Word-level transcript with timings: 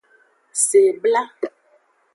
Sebla. 0.67 1.21